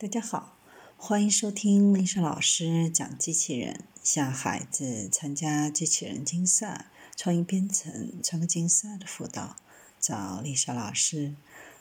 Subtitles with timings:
[0.00, 0.56] 大家好，
[0.96, 6.86] 欢迎收听丽莎老师讲机器人，向孩子参加机器人竞赛、
[7.16, 9.56] 创意编程、创客竞赛的辅导，
[9.98, 11.34] 找丽莎老师。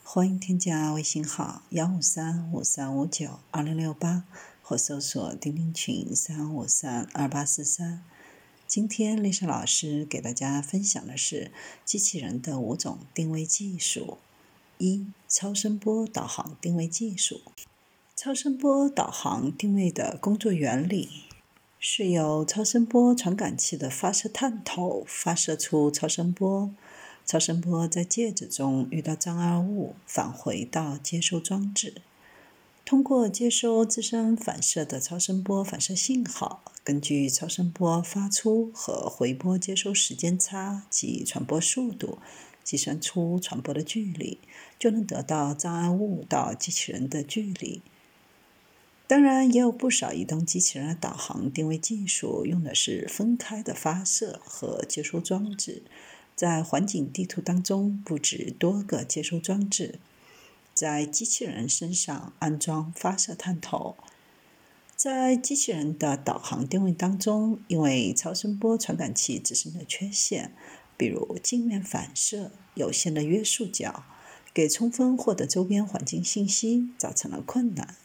[0.03, 4.23] 欢迎添加微信号幺五三五三五九二零六八，
[4.63, 8.03] 或搜索钉钉群三五三二八四三。
[8.65, 11.51] 今天丽莎老师给大家分享的是
[11.85, 14.17] 机器人的五种定位技术。
[14.79, 17.41] 一、超声波导航定位技术。
[18.19, 21.07] 超声波导航定位的工作原理
[21.77, 26.71] 是由超声波传感器的发射探头发射出超声波，
[27.27, 32.01] 超声波在介质中遇到障碍物，返回到接收装置，
[32.83, 42.17] 通过接收自身反射的超声波反射信号，根据超声波发出和回波接收时间差及传播速度，
[42.63, 44.39] 计算出传播的距离，
[44.79, 47.83] 就能得到障碍物到机器人的距离。
[49.07, 55.83] 当然，也有不少移动机器人的导航定位技术用的是分开的发射和接收装置，
[56.35, 59.99] 在环境地图当中布置多个接收装置，
[60.73, 63.95] 在机器人身上安装发射探头。
[64.97, 70.53] 在机器人的导航定位当中，因为超声波传感器自身的缺陷，
[70.97, 74.03] 比如镜面反射、有限的约束角，
[74.53, 77.95] 给充分获得周边环境信息造成了困难。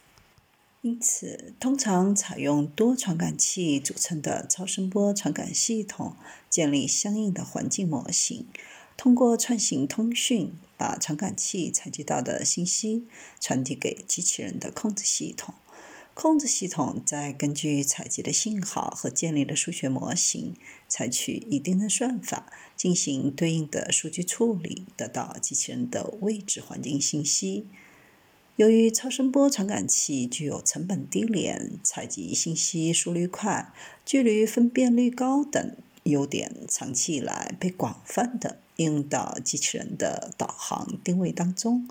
[0.82, 6.16] 因此，通常采用多传感器组成的超声波传感系统，
[6.50, 8.48] 建立相应的环境模型，
[8.96, 13.06] 通过串行通讯，把传感器采集到的信息
[13.38, 15.54] 传递给机器人的控制系统。
[16.14, 20.56] 控制系统再根据采集的信号和建立的数学模型，
[20.88, 27.68] 采取一定的算法进行对应的数据处理，得到机器人的位置环境信息。
[28.56, 33.72] 由于超声波传感器具有成本低廉、采集信息速率快、
[34.04, 41.88] 距离分辨率高等优点，长期以来被广泛的应用到机器人的导航定位当中。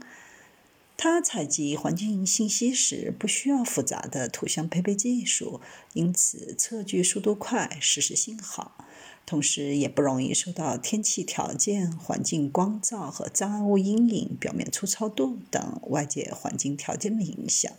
[0.95, 5.61] 它采集环境信息时不需要复杂的图像配备技术，
[5.94, 8.85] 因此测距速度快，实时信号。
[9.25, 17.71] 同时，也不容易受到天气条件、环境光照和障碍物阴影、表面粗糙度等外界环境条件的影响。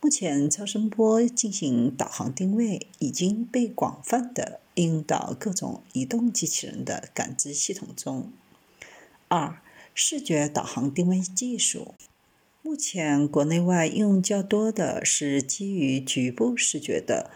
[0.00, 8.32] 目前，超声波进行导航定位已经被广泛的应用到各种移动机器人的感知系统中。
[9.28, 9.60] 二、
[9.94, 11.94] 视觉导航定位技术。
[12.62, 17.30] 目前，国内外应用较多的是基于局部视觉的。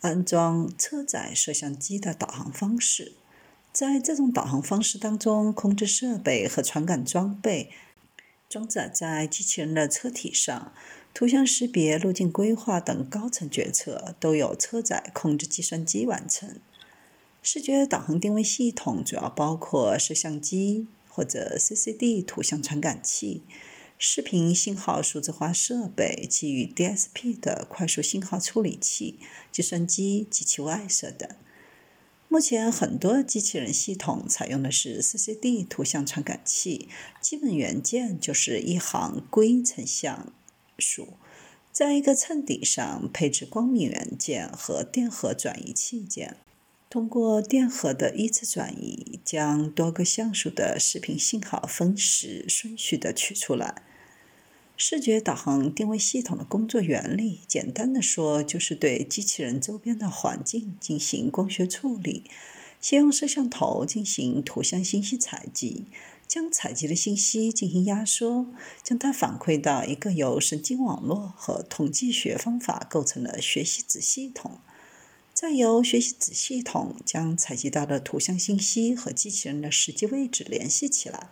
[0.00, 3.14] 安装车载摄像机的导航方式，
[3.72, 7.70] 在这种导航方式当中，控制设备和传感装备
[8.48, 10.72] 装载在机器人的车体上，
[11.12, 16.60] 图像识别、路径规划等高层决策都由车载控制计算机完成。
[17.42, 23.42] 视觉导航定位系统主要包括摄像机或者 CCD 图像传感器。
[24.00, 29.18] 视频信号数字化设备基于 DSP 的快速信号处理器、
[29.50, 31.28] 计算机及其外设等。
[32.28, 36.88] 目前，很多机器人系统采用的是 CCD 图像传感器，
[37.20, 40.32] 基本元件就是一行硅成像
[40.78, 41.14] 素，
[41.72, 46.36] 在一个衬底上配置光敏元件和电荷转移器件，
[46.88, 53.82] 通过电荷的一次转移，将多个像素的视频信号分时顺序的取出来。
[54.80, 62.22] 视觉导航定位系统的工作原理，简单的说，就是对机器人周边的环境进行光学处理。
[62.80, 65.86] 先用摄像头进行图像信息采集，
[66.28, 68.46] 将采集的信息进行压缩，
[68.84, 74.58] 将它反馈到一个由神经网络和统计学方法构成的学习子系统，
[75.34, 81.28] 再由学习子系统将采集到的图像信息和机器人的实际位置联系起来。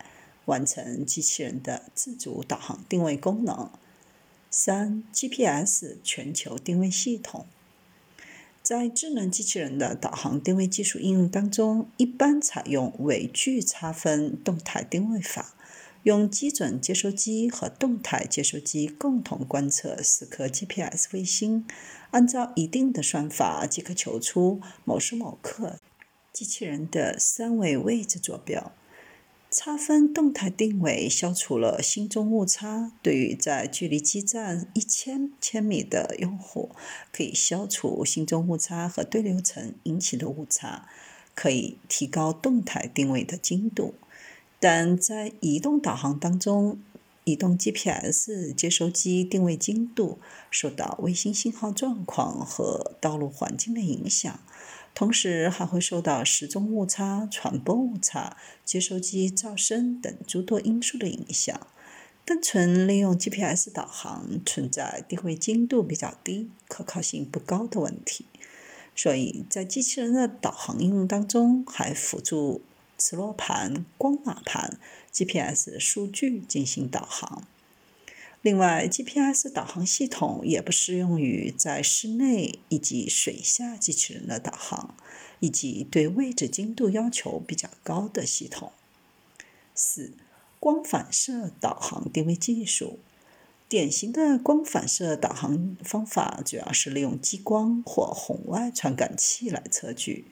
[0.46, 3.70] 完成机器人的自主导航定位功能。
[4.48, 7.46] 三、GPS 全球定位系统，
[8.62, 15.54] 在智能机器人的导航定位技术应用当中，一般采用尾距差分动态定位法，
[16.04, 21.66] 用基准接收机和动态接收机共同观测四颗 GPS 卫星，
[22.12, 25.80] 按照一定的算法即可求出某时某刻
[26.32, 28.72] 机器人的三维位置坐标。
[29.50, 36.70] 差分动态定位消除了心中误差，对于在距离基站一千千米的用户，
[37.12, 40.88] 可以消除心中误差和对流层引起的误差，
[41.34, 43.94] 可以提高动态定位的精度。
[44.58, 46.78] 但在移动导航当中，
[47.24, 50.18] 移动 GPS 接收机定位精度
[50.50, 54.40] 受到卫星信号状况和道路环境的影响，
[54.96, 58.34] 同时还会受到时钟误差、传播误差、
[58.64, 61.66] 接收机噪声等诸多因素的影响。
[62.24, 68.24] 单纯利用 GPS 导航存在定位精度比较低、可靠性不高的问题，
[68.94, 72.62] 所以在机器人的导航应用当中，还辅助。
[72.98, 74.78] 磁罗盘、光码盘、
[75.12, 77.46] GPS 数据进行导航。
[78.46, 84.94] 另外，GPS 导航系统也不适用于在室内以及水下机器人的导航，
[85.40, 88.70] 以及对位置精度要求比较高的系统。
[89.74, 90.12] 四、
[90.60, 93.00] 光反射导航定位技术。
[93.68, 100.26] 典型的光反射导航方法主要是利用激光或红外传感器来测距。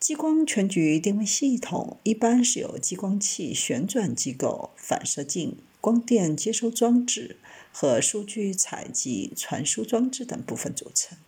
[0.00, 7.36] 激光全局定位系统一般是由激光器旋转机构、反射镜、光电接收装置
[7.70, 11.18] 和数据采集传输装置等部分组成。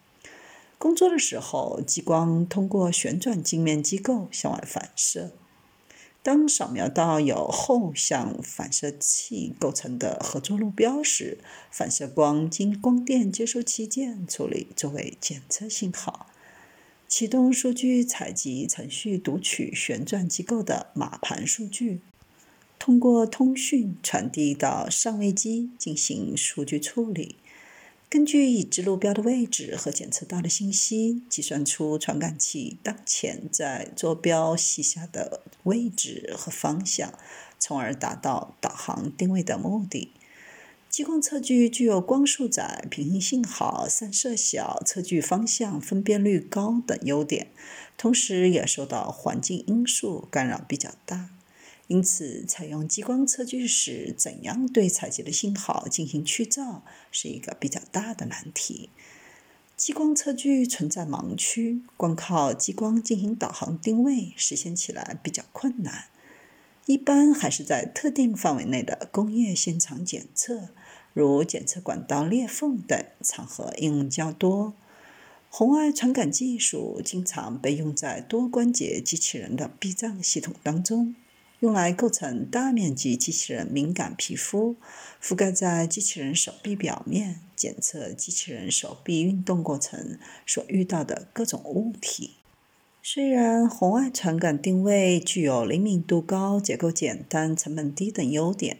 [0.78, 5.32] 工作的时候，激光通过旋转镜面机构向外反射。
[6.22, 11.36] 当扫描到有后向反射器构成的合作路标时，
[11.70, 16.30] 反射光经光电接收器件处理作为检测信号。
[17.06, 22.00] 启动数据采集程序，读取旋转机构的码盘数据，
[22.86, 27.34] 通过通讯传递到上位机进行数据处理。
[28.08, 37.12] 根据已知路标的位置和检测到的信息，计算出传感器当前在坐标系下的位置和方向，
[37.58, 40.12] 从而达到导航定位的目的。
[40.88, 47.48] 激光测距具有光束窄、平行性好、散射小、测距方向分辨率高等优点，
[47.98, 51.30] 同时也受到环境因素干扰比较大。
[51.88, 56.80] 因此，采用激光测距时，怎样对采集的信号进行去噪，
[57.12, 58.90] 是一个比较大的难题。
[59.76, 66.06] 激光测距存在盲区，光靠激光进行导航定位，实现起来比较困难。
[66.86, 70.70] 一般还是在特定范围内的工业现场检测。
[71.12, 74.74] 如检测管道裂缝等场合应用较多。
[75.48, 81.14] 红外传感技术经常被用在多关节机器人的避障系统当中，
[81.60, 84.76] 用来构成大面积机器人敏感皮肤，
[85.22, 92.32] 覆盖在机器人手臂表面，检测机器人手臂运动过程所遇到的各种物体。
[93.02, 98.78] 虽然红外传感定位具有灵敏度高、结构简单、成本低等优点。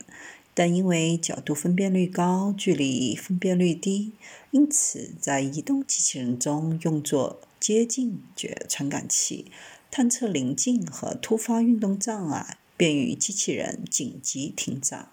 [0.58, 4.12] 但因为角度分辨率高、距离分辨率低，
[4.52, 9.52] 因此在移动机器人中用作接近觉传感器，
[9.90, 15.11] 探测临近和突发运动障碍，便于机器人紧急停障。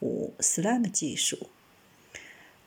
[0.00, 1.48] 五、SLAM 技术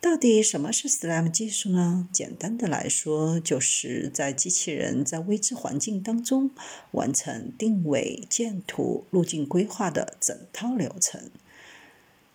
[0.02, 2.10] 到底什么是 SLAM 技术呢？
[2.12, 6.50] 简单的来说，就是在机器人在未知环境当中
[6.92, 11.30] 完成定位、建图、路径规划的整套流程。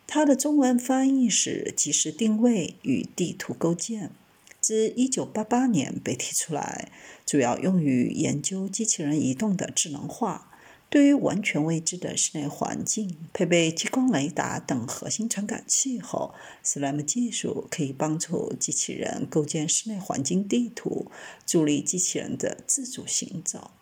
[0.06, 4.12] 它的中文翻译是即时定位与地图构建，
[4.60, 6.92] 自1988年被提出来，
[7.26, 10.55] 主要用于研究机器人移动的智能化。
[10.88, 16.32] 对于完全未知的室内环境，配备激光雷达等核心传感器后
[16.64, 21.10] ，SLAM 技术可以帮助机器人构建室内环境地图，
[21.44, 23.72] 助力机器人的自主行走。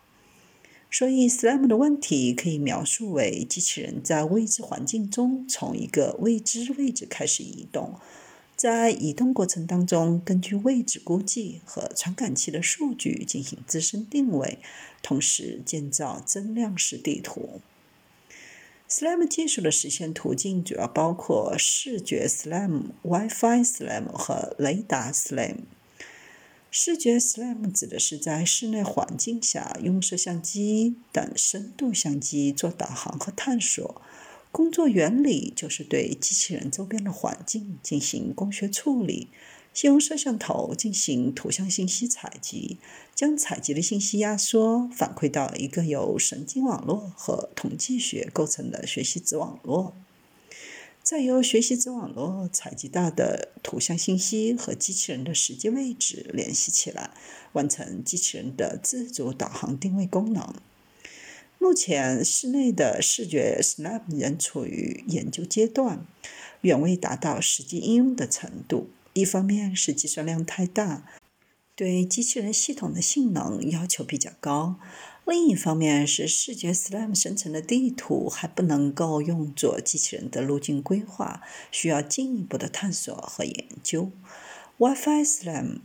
[0.89, 7.99] 所以，SLAM 的问题可以描述为机器人在未知环境中从一个未知位置开始移动，
[8.55, 14.59] 在移动过程当中，根据位置估计和传感器的数据进行自身定位，
[15.01, 17.59] 同时建造增量式地图。
[18.87, 25.57] SLAM 技术的实现途径主要包括视觉 SLAM、WiFi SLAM 和雷达 SLAM。
[26.71, 34.01] 视觉 SLAM 指的是在室内环境下用摄像机等深度相机做导航和探索。
[34.55, 39.27] 工作原理就是对机器人周边的环境进行光学处理，
[39.73, 42.77] 先用摄像头进行图像信息采集，
[43.13, 49.93] 将采集的信息压缩反馈到一个由神经网络和统计学构成的学习子网络。
[51.03, 57.11] 再由学习子网络采集到的图像信息和机器人的实际位置联系起来，
[57.51, 60.55] 完成机器人的自主导航定位功能。
[61.65, 66.05] 目前，室内的视觉 SLAM 仍处于研究阶段，
[66.61, 68.91] 远未达到实际应用的程度。
[69.13, 71.07] 一方面是计算量太大，
[71.75, 74.75] 对机器人系统的性能要求比较高；
[75.25, 81.41] 另一方面是视觉 SLAM 生成的地图还不能够用作机器人的路径规划，
[81.71, 84.11] 需要进一步的探索和研究。
[84.77, 85.79] WiFi SLAM。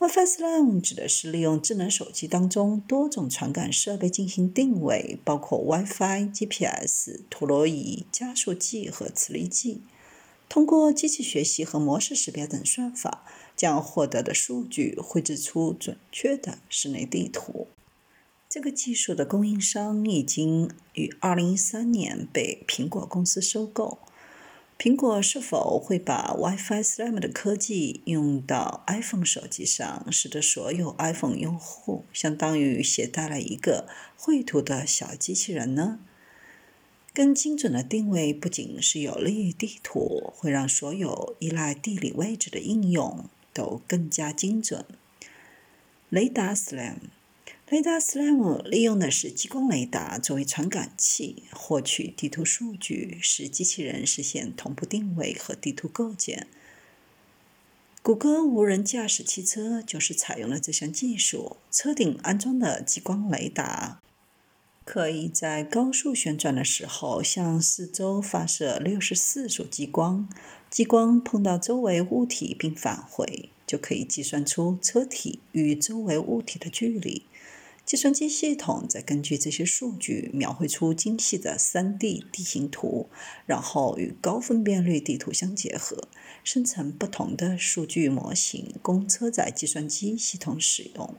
[0.00, 9.82] WiFi SLAM 指的是利用智能手机当中多种传感设备进行定位，包括 WiFi、GPS、陀螺仪、加速器和磁力计。
[10.48, 17.66] 通过机器学习和模式识别等算法，将获得的数据绘制出准确的室内地图。
[18.48, 23.98] 这个技术的供应商已经于2013年被苹果公司收购。
[24.82, 36.00] 苹果是否会把 WiFi SLAM 的科技用到 iPhone 手机上，使得所有 iPhone 用户相当于携带了一个绘图的小机器人呢？
[37.12, 44.86] 更精准的定位不仅是有利于地图，会让所有依赖地理位置的应用都更加精准。
[46.08, 47.10] 雷达 SLAM。
[47.70, 56.48] 雷达 SLAM 利用的是激光雷达作为传感器，获取地图数据，使机器人实现同步定位和地图构建。
[58.02, 61.58] 谷歌无人驾驶汽车就是采用了这项技术。
[61.70, 64.00] 车顶安装的激光雷达
[64.84, 70.28] 可以在高速旋转的时候向四周发射六十四束激光，
[70.68, 77.22] 激光碰到周围物体并返回，就可以计算出车体与周围物体的距离。
[77.90, 83.08] 计算机系统再根据这些数据描绘出精细的 3D 地形图，
[83.46, 86.06] 然后与高分辨率地图相结合，
[86.44, 91.16] 生成不同的数据模型，供车载计算机系统使用。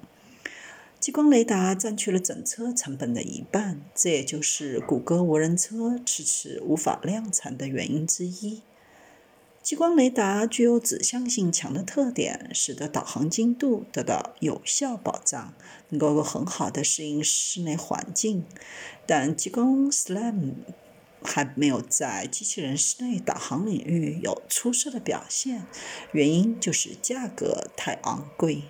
[0.97, 8.61] 激光雷达占据了整车成本的一半，这也就是谷歌无人车迟迟无法量产的原因之一。
[9.61, 15.53] 激光雷达具有指向性强的特点，使得导航精度得到有效保障，
[15.89, 18.43] 能够很好的适应室内环境。
[19.05, 20.53] 但激光 SLAM
[21.21, 25.67] 还没有在机器人室内导航领域有出色的表现，
[26.11, 28.63] 原因就是价格太昂贵。